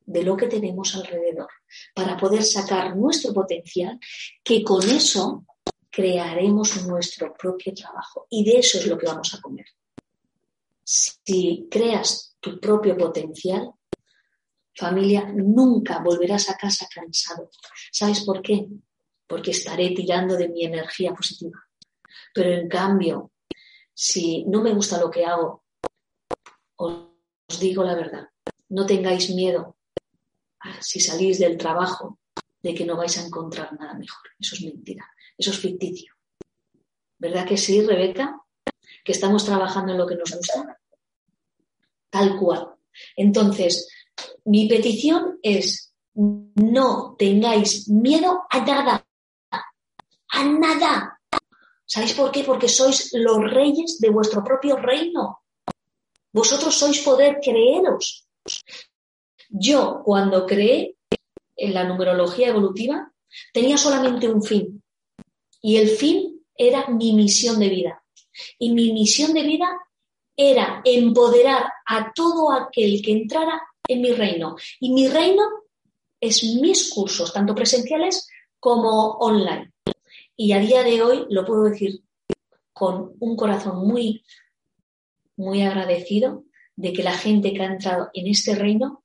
[0.06, 1.48] de lo que tenemos alrededor
[1.94, 3.98] para poder sacar nuestro potencial,
[4.42, 5.44] que con eso
[5.90, 8.26] crearemos nuestro propio trabajo.
[8.30, 9.66] Y de eso es lo que vamos a comer.
[10.82, 13.72] Si creas tu propio potencial,
[14.74, 17.50] familia, nunca volverás a casa cansado.
[17.92, 18.66] ¿Sabes por qué?
[19.26, 21.58] Porque estaré tirando de mi energía positiva.
[22.34, 23.32] Pero en cambio,
[23.92, 25.64] si no me gusta lo que hago,
[26.76, 28.28] os digo la verdad,
[28.70, 29.76] no tengáis miedo
[30.80, 32.18] si salís del trabajo,
[32.62, 34.30] de que no vais a encontrar nada mejor.
[34.38, 35.08] Eso es mentira,
[35.40, 36.14] eso es ficticio.
[37.18, 38.38] ¿Verdad que sí, Rebeca?
[39.02, 40.78] Que estamos trabajando en lo que nos gusta.
[42.10, 42.74] Tal cual.
[43.16, 43.88] Entonces,
[44.44, 49.06] mi petición es, no tengáis miedo a nada.
[50.32, 51.20] A nada.
[51.86, 52.44] ¿Sabéis por qué?
[52.44, 55.40] Porque sois los reyes de vuestro propio reino.
[56.32, 58.28] Vosotros sois poder creeros.
[59.48, 60.96] Yo, cuando creé
[61.56, 63.10] en la numerología evolutiva,
[63.54, 64.79] tenía solamente un fin.
[65.60, 68.04] Y el fin era mi misión de vida.
[68.58, 69.68] Y mi misión de vida
[70.36, 74.56] era empoderar a todo aquel que entrara en mi reino.
[74.78, 75.42] Y mi reino
[76.20, 79.72] es mis cursos, tanto presenciales como online.
[80.36, 82.02] Y a día de hoy lo puedo decir
[82.72, 84.24] con un corazón muy,
[85.36, 86.44] muy agradecido
[86.76, 89.04] de que la gente que ha entrado en este reino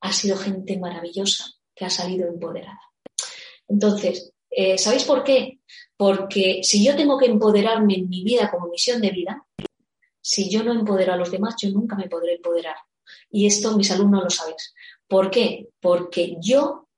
[0.00, 2.80] ha sido gente maravillosa que ha salido empoderada.
[3.68, 5.60] Entonces, eh, ¿sabéis por qué?
[5.98, 9.46] Porque si yo tengo que empoderarme en mi vida como misión de vida,
[10.18, 12.76] si yo no empodero a los demás, yo nunca me podré empoderar.
[13.30, 14.74] Y esto mis alumnos lo sabéis.
[15.06, 15.68] ¿Por qué?
[15.78, 16.88] Porque yo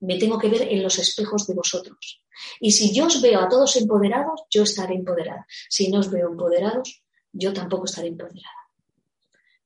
[0.00, 2.22] me tengo que ver en los espejos de vosotros.
[2.60, 5.46] Y si yo os veo a todos empoderados, yo estaré empoderada.
[5.70, 7.02] Si no os veo empoderados,
[7.32, 8.68] yo tampoco estaré empoderada.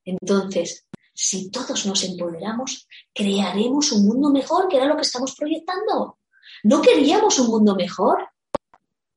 [0.05, 6.17] Entonces, si todos nos empoderamos, crearemos un mundo mejor, que era lo que estamos proyectando.
[6.63, 8.29] ¿No queríamos un mundo mejor?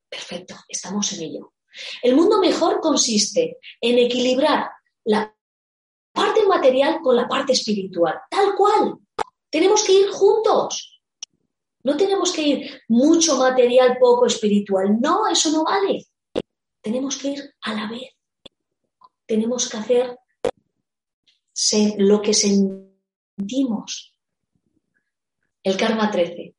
[0.09, 1.53] Perfecto, estamos en ello.
[2.01, 4.69] El mundo mejor consiste en equilibrar
[5.03, 5.35] la
[6.13, 8.97] parte material con la parte espiritual, tal cual.
[9.49, 11.01] Tenemos que ir juntos.
[11.83, 14.99] No tenemos que ir mucho material, poco espiritual.
[14.99, 16.07] No, eso no vale.
[16.81, 18.11] Tenemos que ir a la vez.
[19.25, 20.17] Tenemos que hacer
[21.97, 24.15] lo que sentimos.
[25.63, 26.54] El karma 13.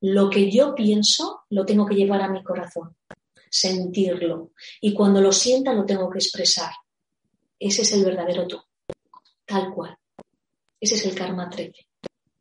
[0.00, 2.96] Lo que yo pienso lo tengo que llevar a mi corazón,
[3.50, 4.52] sentirlo.
[4.80, 6.72] Y cuando lo sienta lo tengo que expresar.
[7.58, 8.58] Ese es el verdadero tú,
[9.44, 9.96] tal cual.
[10.80, 11.74] Ese es el karma 13.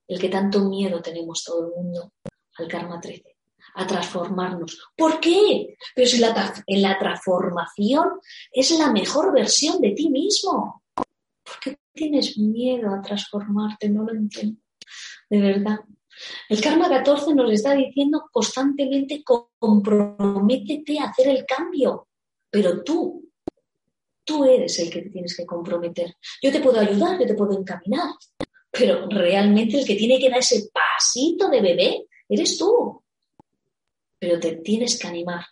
[0.08, 2.14] El que tanto miedo tenemos todo el mundo
[2.56, 3.36] al karma 13
[3.76, 4.92] a transformarnos.
[4.96, 5.76] ¿Por qué?
[5.94, 8.20] Pero si la, en la transformación
[8.52, 10.84] es la mejor versión de ti mismo.
[10.96, 13.90] ¿Por qué tienes miedo a transformarte?
[13.90, 14.62] No lo entiendo.
[15.30, 15.80] De verdad.
[16.48, 22.08] El karma 14 nos está diciendo constantemente comprométete a hacer el cambio.
[22.50, 23.30] Pero tú,
[24.24, 26.16] tú eres el que te tienes que comprometer.
[26.42, 28.10] Yo te puedo ayudar, yo te puedo encaminar.
[28.72, 33.04] Pero realmente el que tiene que dar ese pasito de bebé eres tú.
[34.18, 35.46] Pero te tienes que animar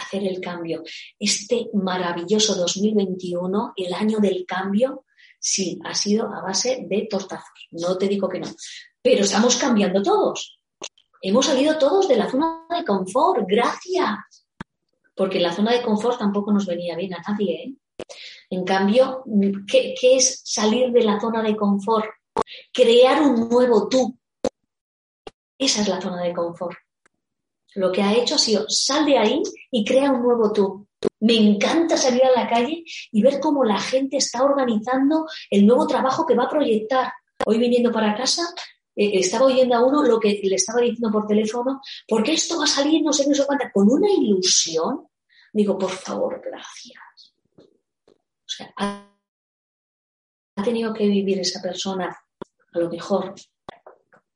[0.00, 0.82] hacer el cambio.
[1.18, 5.04] Este maravilloso 2021, el año del cambio,
[5.38, 7.68] sí, ha sido a base de tortazos.
[7.72, 8.48] No te digo que no.
[9.02, 10.58] Pero estamos cambiando todos.
[11.22, 13.44] Hemos salido todos de la zona de confort.
[13.46, 14.46] Gracias.
[15.14, 17.54] Porque la zona de confort tampoco nos venía bien a nadie.
[17.54, 17.74] ¿eh?
[18.50, 19.22] En cambio,
[19.66, 22.06] ¿qué, ¿qué es salir de la zona de confort?
[22.72, 24.18] Crear un nuevo tú.
[25.58, 26.76] Esa es la zona de confort.
[27.74, 30.88] Lo que ha hecho ha sido, sal de ahí y crea un nuevo tú.
[31.20, 32.82] Me encanta salir a la calle
[33.12, 37.12] y ver cómo la gente está organizando el nuevo trabajo que va a proyectar.
[37.46, 38.42] Hoy viniendo para casa,
[39.00, 42.64] eh, estaba oyendo a uno lo que le estaba diciendo por teléfono, porque esto va
[42.64, 45.08] a salir, no sé qué, no sé con una ilusión.
[45.54, 47.34] Digo, por favor, gracias.
[47.56, 49.06] O sea, ha,
[50.62, 52.14] tenido que vivir esa persona,
[52.74, 53.34] a lo mejor,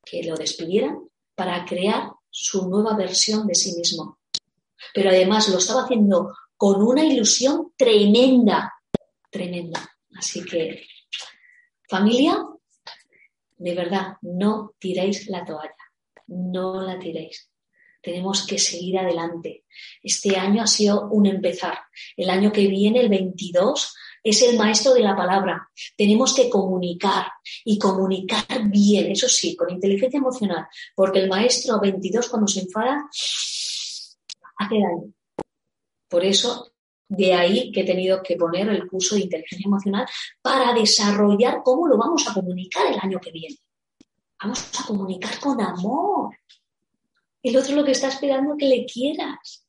[0.03, 0.97] que lo despidieran
[1.35, 4.17] para crear su nueva versión de sí mismo.
[4.95, 8.73] Pero además lo estaba haciendo con una ilusión tremenda,
[9.29, 9.95] tremenda.
[10.15, 10.87] Así que,
[11.87, 12.43] familia,
[13.57, 15.73] de verdad, no tiréis la toalla,
[16.27, 17.49] no la tiréis.
[18.01, 19.65] Tenemos que seguir adelante.
[20.03, 21.79] Este año ha sido un empezar.
[22.15, 25.69] El año que viene, el 22, es el maestro de la palabra.
[25.97, 27.27] Tenemos que comunicar
[27.63, 33.07] y comunicar bien, eso sí, con inteligencia emocional, porque el maestro 22 cuando se enfada
[34.57, 35.13] hace daño.
[36.07, 36.74] Por eso,
[37.07, 40.05] de ahí que he tenido que poner el curso de inteligencia emocional
[40.41, 43.57] para desarrollar cómo lo vamos a comunicar el año que viene.
[44.41, 46.35] Vamos a comunicar con amor.
[47.41, 49.65] El otro lo que está esperando es que le quieras,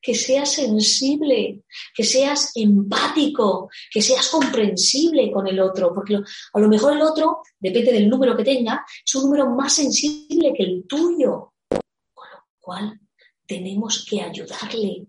[0.00, 1.64] que seas sensible,
[1.94, 7.42] que seas empático, que seas comprensible con el otro, porque a lo mejor el otro,
[7.58, 11.52] depende del número que tenga, es un número más sensible que el tuyo.
[12.14, 13.00] Con lo cual,
[13.46, 15.06] tenemos que ayudarle.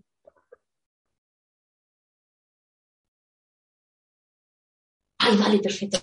[5.22, 5.98] Ay, vale, perfecto.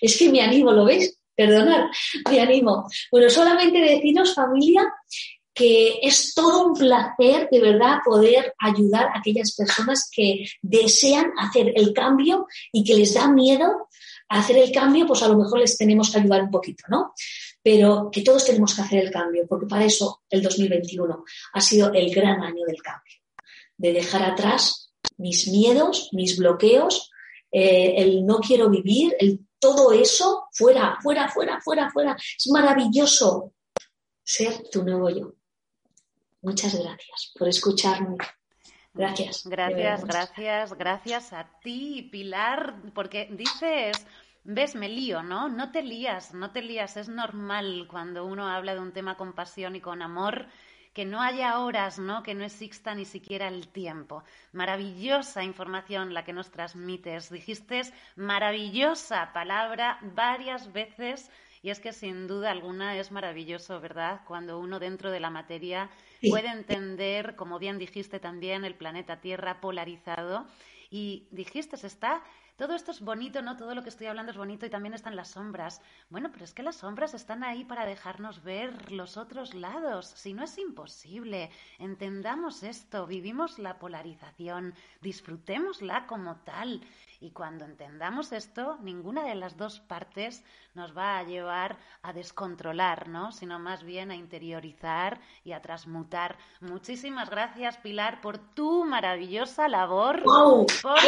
[0.00, 1.18] Es que me animo, ¿lo ves?
[1.34, 1.86] Perdonad,
[2.30, 2.86] me animo.
[3.10, 4.84] Bueno, solamente deciros, familia,
[5.52, 11.72] que es todo un placer de verdad poder ayudar a aquellas personas que desean hacer
[11.74, 13.88] el cambio y que les da miedo
[14.28, 17.12] hacer el cambio, pues a lo mejor les tenemos que ayudar un poquito, ¿no?
[17.64, 21.90] pero que todos tenemos que hacer el cambio, porque para eso el 2021 ha sido
[21.94, 23.14] el gran año del cambio,
[23.78, 27.10] de dejar atrás mis miedos, mis bloqueos,
[27.54, 32.16] eh, el no quiero vivir, el todo eso fuera, fuera, fuera, fuera, fuera.
[32.16, 33.52] Es maravilloso
[34.24, 35.34] ser tu nuevo yo.
[36.42, 38.16] Muchas gracias por escucharme.
[38.92, 39.46] Gracias.
[39.46, 44.04] Gracias, gracias, gracias a ti, Pilar, porque dices
[44.44, 45.48] ves, me lío, ¿no?
[45.48, 46.96] No te lías, no te lías.
[46.96, 50.46] Es normal cuando uno habla de un tema con pasión y con amor
[50.94, 52.22] que no haya horas, ¿no?
[52.22, 54.22] Que no exista ni siquiera el tiempo.
[54.52, 57.30] Maravillosa información la que nos transmites.
[57.30, 57.82] Dijiste
[58.16, 61.30] maravillosa palabra varias veces
[61.62, 64.20] y es que sin duda alguna es maravilloso, ¿verdad?
[64.26, 65.90] Cuando uno dentro de la materia
[66.28, 70.46] puede entender, como bien dijiste también, el planeta Tierra polarizado.
[70.90, 72.22] Y dijiste, está
[72.56, 73.56] todo esto es bonito, ¿no?
[73.56, 75.80] Todo lo que estoy hablando es bonito y también están las sombras.
[76.08, 80.06] Bueno, pero es que las sombras están ahí para dejarnos ver los otros lados.
[80.14, 86.80] Si no es imposible, entendamos esto, vivimos la polarización, disfrutémosla como tal.
[87.20, 93.08] Y cuando entendamos esto, ninguna de las dos partes nos va a llevar a descontrolar,
[93.08, 93.32] ¿no?
[93.32, 96.36] Sino más bien a interiorizar y a transmutar.
[96.60, 100.22] Muchísimas gracias, Pilar, por tu maravillosa labor.
[100.22, 101.00] Wow, por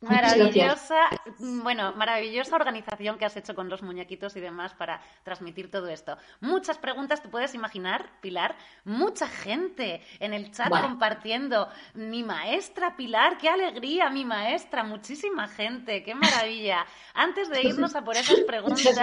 [0.00, 0.96] maravillosa,
[1.38, 6.16] bueno, maravillosa organización que has hecho con los muñequitos y demás para transmitir todo esto.
[6.40, 8.56] Muchas preguntas, ¿te puedes imaginar, Pilar?
[8.84, 11.68] Mucha gente en el chat compartiendo.
[11.94, 16.84] Mi maestra, Pilar, qué alegría mi maestra, muchísima gente, qué maravilla.
[17.14, 18.98] Antes de irnos a por esas preguntas,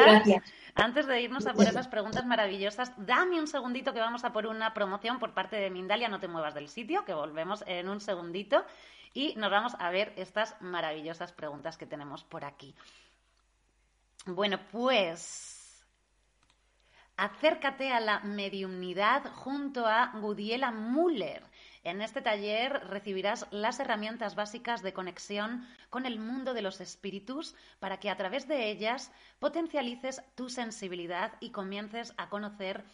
[0.75, 4.47] antes de irnos a por esas preguntas maravillosas, dame un segundito que vamos a por
[4.47, 7.99] una promoción por parte de Mindalia, no te muevas del sitio, que volvemos en un
[8.01, 8.65] segundito
[9.13, 12.76] y nos vamos a ver estas maravillosas preguntas que tenemos por aquí.
[14.26, 15.86] Bueno, pues
[17.17, 21.43] acércate a la mediumnidad junto a Gudiela Müller.
[21.84, 27.56] En este taller recibirás las herramientas básicas de conexión con el mundo de los espíritus
[27.80, 32.86] para que a través de ellas potencialices tu sensibilidad y comiences a conocer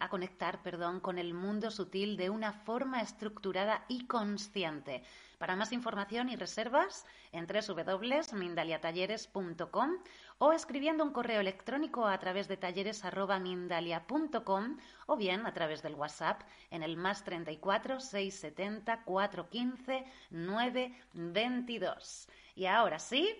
[0.00, 5.04] a conectar perdón, con el mundo sutil de una forma estructurada y consciente.
[5.38, 9.90] Para más información y reservas, en www.mindaliatalleres.com
[10.38, 14.76] o escribiendo un correo electrónico a través de talleres.mindalia.com
[15.06, 22.28] o bien a través del WhatsApp en el más 34 670 415 922.
[22.54, 23.34] Y ahora sí,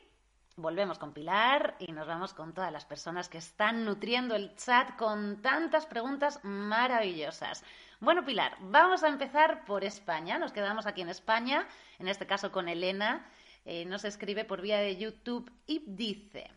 [0.61, 4.97] volvemos con Pilar y nos vamos con todas las personas que están nutriendo el chat
[4.97, 7.65] con tantas preguntas maravillosas.
[8.01, 10.39] Bueno, Pilar, vamos a empezar por España.
[10.39, 11.67] Nos quedamos aquí en España,
[11.99, 13.27] en este caso con Elena.
[13.65, 16.51] Eh, nos escribe por vía de YouTube y dice,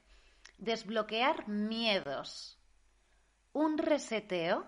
[0.57, 2.57] desbloquear miedos,
[3.51, 4.65] un reseteo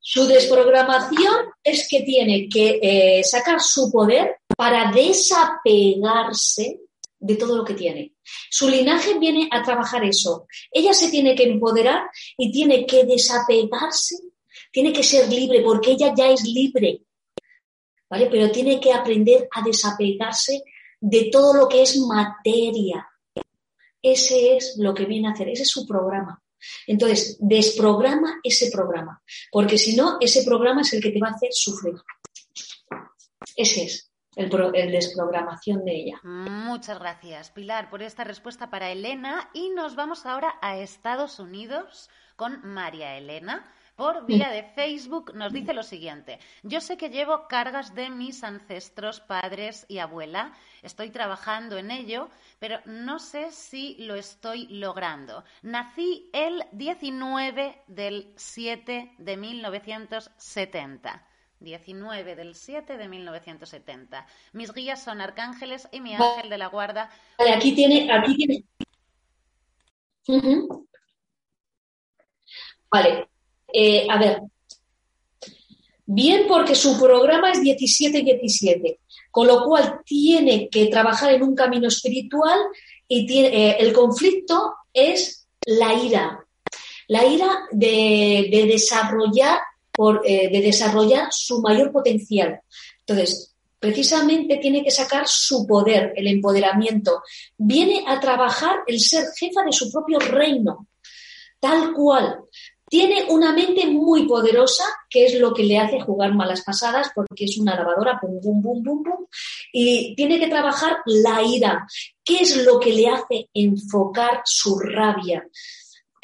[0.00, 6.80] Su desprogramación es que tiene que eh, sacar su poder para desapegarse
[7.24, 8.12] de todo lo que tiene.
[8.50, 10.46] Su linaje viene a trabajar eso.
[10.70, 12.02] Ella se tiene que empoderar
[12.36, 14.16] y tiene que desapegarse,
[14.70, 17.00] tiene que ser libre porque ella ya es libre.
[18.10, 18.28] ¿Vale?
[18.30, 20.62] Pero tiene que aprender a desapegarse
[21.00, 23.08] de todo lo que es materia.
[24.02, 26.42] Ese es lo que viene a hacer, ese es su programa.
[26.86, 31.32] Entonces, desprograma ese programa, porque si no, ese programa es el que te va a
[31.32, 31.94] hacer sufrir.
[33.56, 34.50] Ese es el,
[34.90, 36.20] desprogramación de ella.
[36.22, 39.50] Muchas gracias, Pilar, por esta respuesta para Elena.
[39.52, 43.64] Y nos vamos ahora a Estados Unidos con María Elena
[43.96, 46.40] por vía de Facebook nos dice lo siguiente.
[46.62, 50.52] Yo sé que llevo cargas de mis ancestros, padres y abuela.
[50.82, 52.28] Estoy trabajando en ello,
[52.58, 55.44] pero no sé si lo estoy logrando.
[55.62, 61.24] Nací el 19 del 7 de 1970.
[61.64, 64.26] 19 del 7 de 1970.
[64.52, 67.10] Mis guías son arcángeles y mi ángel de la guarda.
[67.38, 68.64] Vale, aquí tiene, aquí tiene.
[72.90, 73.28] Vale,
[73.72, 74.40] eh, a ver,
[76.06, 78.98] bien porque su programa es 17-17,
[79.30, 82.58] con lo cual tiene que trabajar en un camino espiritual
[83.08, 86.46] y tiene, eh, el conflicto es la ira,
[87.08, 89.58] la ira de, desarrollar
[90.24, 92.60] eh, de desarrollar su mayor potencial.
[93.00, 97.22] Entonces, precisamente tiene que sacar su poder, el empoderamiento.
[97.56, 100.88] Viene a trabajar el ser jefa de su propio reino,
[101.60, 102.40] tal cual.
[102.88, 107.44] Tiene una mente muy poderosa, que es lo que le hace jugar malas pasadas, porque
[107.44, 109.26] es una lavadora, pum, pum, pum, pum, pum,
[109.72, 111.86] y tiene que trabajar la ira.
[112.22, 115.46] ¿Qué es lo que le hace enfocar su rabia?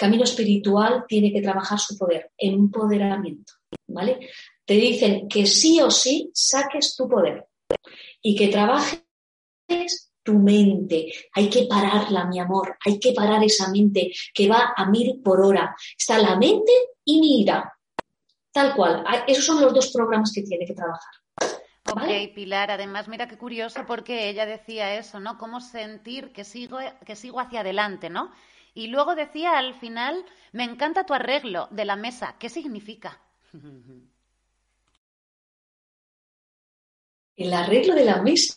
[0.00, 3.52] Camino espiritual tiene que trabajar su poder, empoderamiento,
[3.86, 4.28] ¿vale?
[4.64, 7.46] Te dicen que sí o sí saques tu poder
[8.22, 9.04] y que trabajes
[10.22, 11.12] tu mente.
[11.34, 12.76] Hay que pararla, mi amor.
[12.84, 15.74] Hay que parar esa mente que va a mil por hora.
[15.98, 16.72] Está la mente
[17.04, 17.72] y mira.
[18.52, 19.04] Tal cual.
[19.06, 21.12] Ah, esos son los dos programas que tiene que trabajar.
[21.90, 25.38] Ok, Pilar, además mira qué curioso porque ella decía eso, ¿no?
[25.38, 28.30] Cómo sentir que sigo, que sigo hacia adelante, ¿no?
[28.74, 32.36] Y luego decía al final, me encanta tu arreglo de la mesa.
[32.38, 33.20] ¿Qué significa?
[37.36, 38.54] El arreglo de la mesa.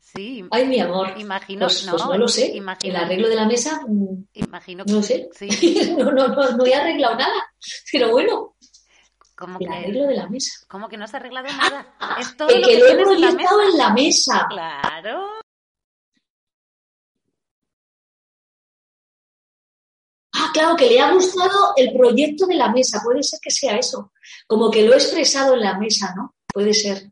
[0.00, 0.46] Sí.
[0.50, 1.12] Ay, mi amor.
[1.18, 2.56] Imagino, pues, pues no, lo sé.
[2.56, 3.82] El arreglo de la mesa.
[3.86, 5.28] Mm, imagino No lo sé.
[5.98, 7.52] no, no, no, he arreglado nada.
[7.92, 8.56] Pero bueno.
[9.34, 10.64] ¿Cómo el arreglo de la mesa.
[10.68, 11.94] ¿Cómo que no has arreglado nada?
[12.18, 14.46] Es todo lo que, lo he proyectado en la mesa.
[14.48, 15.28] Claro.
[20.46, 23.00] Ah, claro, que le ha gustado el proyecto de la mesa.
[23.02, 24.12] Puede ser que sea eso.
[24.46, 26.36] Como que lo he expresado en la mesa, ¿no?
[26.46, 27.10] Puede ser.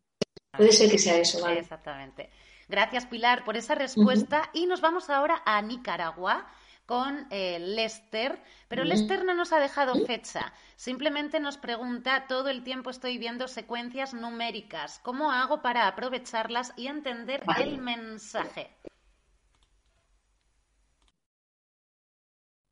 [0.56, 1.60] Puede ser que sea eso, ¿vale?
[1.60, 2.30] Exactamente.
[2.68, 4.50] Gracias, Pilar, por esa respuesta.
[4.52, 6.46] Y nos vamos ahora a Nicaragua
[6.86, 12.62] con eh, Lester, pero Lester no nos ha dejado fecha, simplemente nos pregunta, todo el
[12.62, 18.70] tiempo estoy viendo secuencias numéricas, ¿cómo hago para aprovecharlas y entender el mensaje?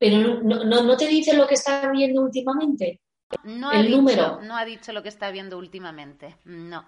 [0.02, 2.98] Pero no, no, te dice lo que está viendo últimamente.
[3.44, 4.42] No el número.
[4.42, 6.84] No ha dicho lo que está viendo últimamente, no.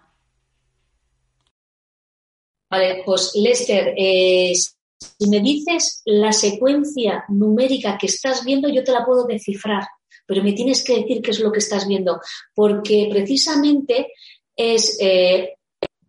[2.68, 8.90] Vale, pues Lester, eh, si me dices la secuencia numérica que estás viendo, yo te
[8.90, 9.86] la puedo descifrar,
[10.26, 12.20] pero me tienes que decir qué es lo que estás viendo,
[12.52, 14.08] porque precisamente
[14.56, 15.54] es eh,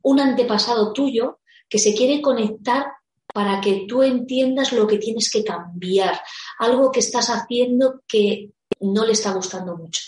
[0.01, 1.37] un antepasado tuyo
[1.69, 2.87] que se quiere conectar
[3.35, 6.21] para que tú entiendas lo que tienes que cambiar,
[6.57, 10.01] algo que estás haciendo que no le está gustando mucho.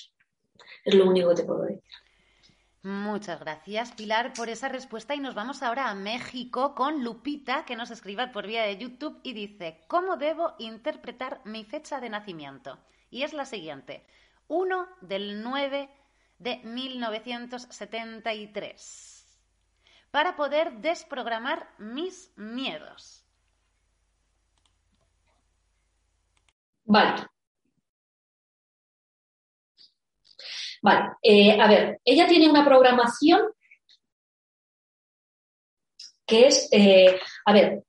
[0.85, 1.83] Es lo único que te puedo decir.
[2.83, 5.13] Muchas gracias, Pilar, por esa respuesta.
[5.13, 9.19] Y nos vamos ahora a México con Lupita, que nos escribe por vía de YouTube
[9.23, 12.79] y dice, ¿cómo debo interpretar mi fecha de nacimiento?
[13.11, 14.05] Y es la siguiente,
[14.47, 15.89] 1 del 9
[16.39, 19.16] de 1973,
[20.11, 23.23] para poder desprogramar mis miedos.
[26.85, 27.27] Vale,
[30.81, 33.41] Vale, eh, a ver, ella tiene una programación
[36.25, 37.83] que es, eh, a ver,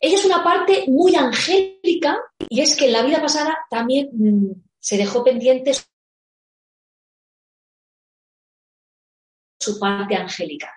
[0.00, 2.18] ella es una parte muy angélica
[2.48, 5.72] y es que en la vida pasada también mm, se dejó pendiente
[9.58, 10.72] su parte angélica.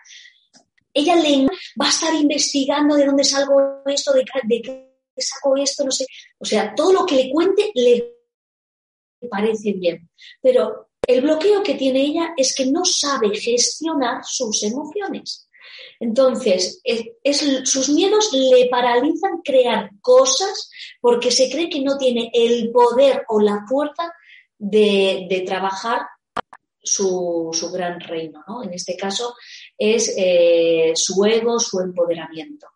[0.94, 1.46] Ella le
[1.80, 6.06] va a estar investigando de dónde salgo esto, de, de qué saco esto, no sé.
[6.40, 8.16] O sea, todo lo que le cuente le
[9.30, 10.10] parece bien.
[10.42, 15.48] Pero el bloqueo que tiene ella es que no sabe gestionar sus emociones.
[16.00, 16.82] Entonces,
[17.64, 20.70] sus miedos le paralizan crear cosas
[21.00, 24.12] porque se cree que no tiene el poder o la fuerza
[24.58, 26.08] de, trabajar
[26.82, 28.44] su, gran reino.
[28.48, 28.64] ¿no?
[28.64, 29.36] En este caso
[29.84, 32.68] es eh, su ego, su empoderamiento.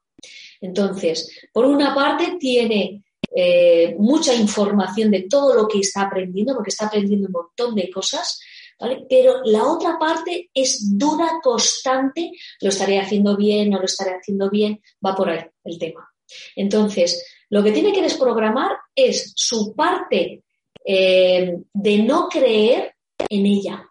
[0.59, 3.03] Entonces, por una parte tiene
[3.35, 7.91] eh, mucha información de todo lo que está aprendiendo, porque está aprendiendo un montón de
[7.91, 8.39] cosas,
[9.07, 12.31] pero la otra parte es duda constante,
[12.61, 16.09] lo estaré haciendo bien, no lo estaré haciendo bien, va por ahí el tema.
[16.55, 20.43] Entonces, lo que tiene que desprogramar es su parte
[20.83, 22.95] eh, de no creer
[23.29, 23.87] en ella.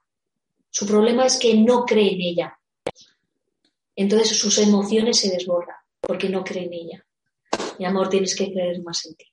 [0.68, 2.58] Su problema es que no cree en ella.
[3.96, 7.06] Entonces sus emociones se desbordan porque no cree en ella.
[7.78, 9.24] Mi amor, tienes que creer más en ti.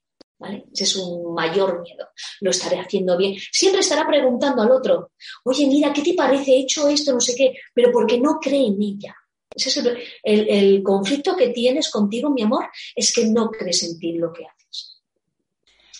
[0.74, 2.07] Ese es un mayor miedo.
[2.39, 3.36] Lo estaré haciendo bien.
[3.51, 5.12] Siempre estará preguntando al otro,
[5.43, 6.51] oye, mira, ¿qué te parece?
[6.51, 9.16] He hecho esto, no sé qué, pero porque no cree en ella.
[9.53, 9.86] Ese es
[10.24, 14.45] el, conflicto que tienes contigo, mi amor, es que no crees en ti lo que
[14.45, 15.01] haces.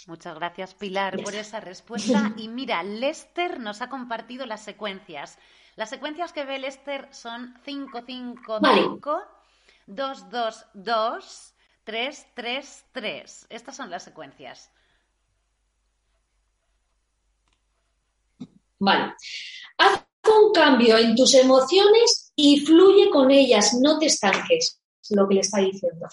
[0.08, 2.34] Muchas gracias, Pilar, por esa respuesta.
[2.38, 5.38] Y mira, Lester nos ha compartido las secuencias.
[5.76, 9.22] Las secuencias que ve Lester son 555,
[9.88, 11.54] 222,
[11.84, 13.48] 3, 3, 3.
[13.50, 14.70] Estas son las secuencias.
[18.80, 19.14] Vale.
[19.78, 20.06] Haz
[20.36, 25.42] un cambio en tus emociones y fluye con ellas, no te estanques, lo que le
[25.42, 26.08] está diciendo.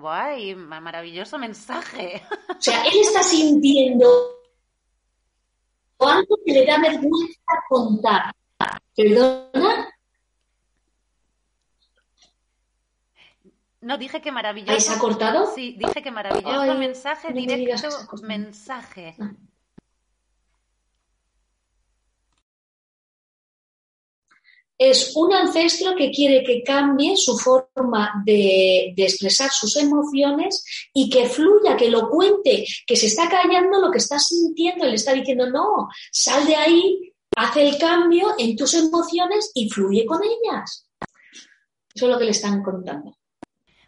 [0.00, 2.22] Guay, maravilloso mensaje.
[2.48, 4.41] O sea, él está sintiendo
[6.08, 8.32] algo que le da vergüenza contar.
[8.96, 9.88] ¿Perdona?
[13.80, 14.78] No, dije que maravilloso.
[14.80, 15.52] ¿Se ha cortado?
[15.52, 17.88] Sí, dije que maravilloso mensaje, directo
[18.22, 19.16] mensaje.
[24.84, 31.26] Es un ancestro que quiere que cambie su forma de, expresar sus emociones y que
[31.26, 35.48] fluya, que lo cuente, que se está callando lo que está sintiendo le está diciendo,
[35.48, 40.88] no, sal de ahí, hace el cambio en tus emociones y fluye con ellas.
[41.94, 43.16] Eso es lo que le están contando.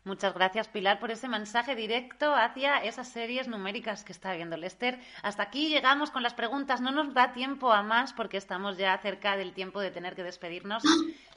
[0.06, 4.98] Muchas gracias, Pilar, por ese mensaje directo hacia esas series numéricas que está viendo Lester.
[5.22, 6.82] Hasta aquí llegamos con las preguntas.
[6.82, 10.22] No nos da tiempo a más porque estamos ya cerca del tiempo de tener que
[10.22, 10.82] despedirnos,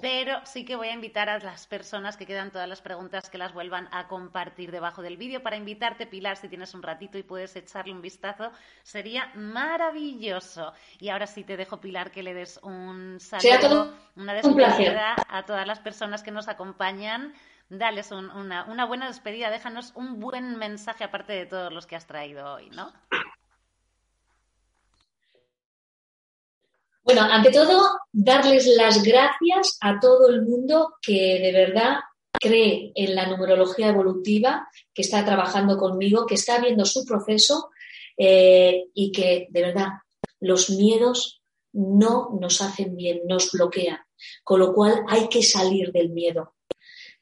[0.01, 3.38] pero sí que voy a invitar a las personas que quedan todas las preguntas que
[3.38, 7.24] las vuelvan a compartir debajo del vídeo para invitarte, Pilar, si tienes un ratito y
[7.24, 8.51] puedes echarle un vistazo.
[8.84, 10.74] Sería maravilloso.
[10.99, 15.65] Y ahora sí te dejo, Pilar, que le des un saludo, una despedida a todas
[15.65, 17.34] las personas que nos acompañan
[17.70, 22.53] dales una, buena despedida, déjanos un buen mensaje aparte de todos los que has traído
[22.53, 22.91] hoy, ¿no?
[27.03, 31.99] Bueno, ante todo, darles las gracias a todo el mundo que de verdad
[32.34, 37.70] cree en la numerología evolutiva, que está trabajando conmigo, que está viendo su proceso
[38.18, 39.88] eh, y que de verdad
[40.41, 41.41] los miedos
[41.72, 43.99] no nos hacen bien, nos bloquean.
[44.43, 46.57] Con lo cual hay que salir del miedo.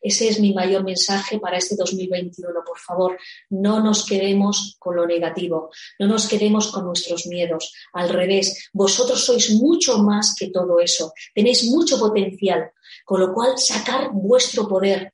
[0.06, 2.53] Ese es mi mayor mensaje para este 2021.
[2.64, 3.18] Por favor,
[3.49, 7.74] no nos quedemos con lo negativo, no nos quedemos con nuestros miedos.
[7.91, 11.12] Al revés, vosotros sois mucho más que todo eso.
[11.34, 12.72] Tenéis mucho potencial,
[13.03, 15.12] con lo cual sacar vuestro poder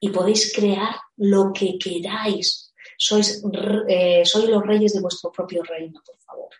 [0.00, 2.72] y podéis crear lo que queráis.
[2.98, 3.40] Sois,
[3.86, 6.50] eh, sois los reyes de vuestro propio reino, por favor.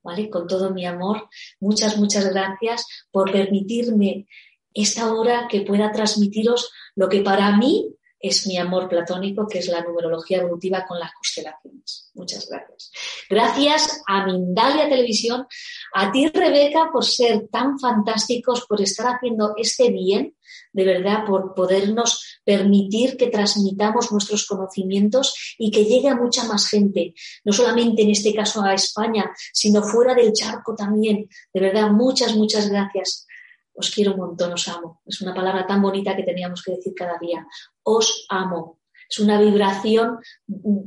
[0.00, 0.30] ¿Vale?
[0.30, 1.28] Con todo mi amor,
[1.58, 4.26] muchas, muchas gracias por permitirme
[4.74, 7.94] esta hora que pueda transmitiros lo que para mí
[8.24, 12.10] es mi amor platónico, que es la numerología evolutiva con las constelaciones.
[12.14, 12.90] Muchas gracias.
[13.28, 15.46] Gracias a Mindalia Televisión,
[15.92, 20.34] a ti Rebeca por ser tan fantásticos, por estar haciendo este bien,
[20.72, 26.66] de verdad, por podernos permitir que transmitamos nuestros conocimientos y que llegue a mucha más
[26.66, 27.14] gente,
[27.44, 31.28] no solamente en este caso a España, sino fuera del charco también.
[31.52, 33.26] De verdad, muchas, muchas gracias
[33.74, 35.02] os quiero un montón, os amo.
[35.04, 37.46] Es una palabra tan bonita que teníamos que decir cada día.
[37.82, 38.80] Os amo.
[39.08, 40.18] Es una vibración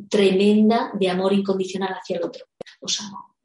[0.10, 2.46] tremenda de amor incondicional hacia el otro.
[2.82, 3.36] Os amo.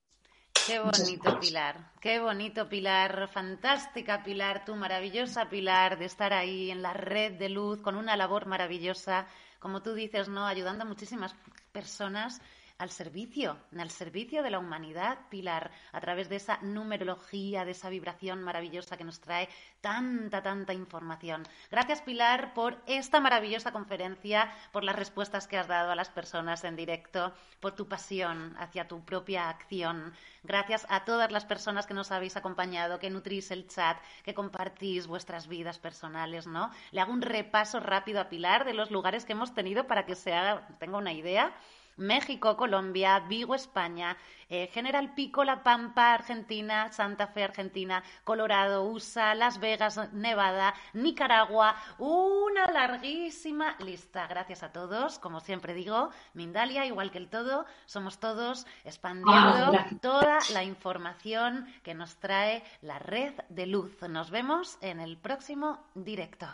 [0.66, 1.92] Qué bonito, Pilar.
[2.00, 3.28] Qué bonito, Pilar.
[3.28, 4.64] Fantástica, Pilar.
[4.64, 9.26] Tu maravillosa, Pilar, de estar ahí en la red de luz con una labor maravillosa.
[9.58, 10.46] Como tú dices, ¿no?
[10.46, 11.34] Ayudando a muchísimas
[11.72, 12.40] personas
[12.82, 17.88] al servicio, al servicio de la humanidad, Pilar, a través de esa numerología, de esa
[17.88, 19.48] vibración maravillosa que nos trae
[19.80, 21.44] tanta, tanta información.
[21.70, 26.64] Gracias, Pilar, por esta maravillosa conferencia, por las respuestas que has dado a las personas
[26.64, 30.12] en directo, por tu pasión hacia tu propia acción.
[30.42, 35.06] Gracias a todas las personas que nos habéis acompañado, que nutrís el chat, que compartís
[35.06, 36.72] vuestras vidas personales, ¿no?
[36.90, 40.16] Le hago un repaso rápido a Pilar de los lugares que hemos tenido para que
[40.16, 41.54] se haga, tenga una idea.
[41.96, 44.16] México, Colombia, Vigo, España,
[44.48, 51.74] eh, General Pico, La Pampa, Argentina, Santa Fe, Argentina, Colorado, USA, Las Vegas, Nevada, Nicaragua,
[51.98, 54.26] una larguísima lista.
[54.26, 59.86] Gracias a todos, como siempre digo, Mindalia, igual que el todo, somos todos expandiendo ah,
[60.00, 64.02] toda la información que nos trae la red de luz.
[64.02, 66.46] Nos vemos en el próximo directo.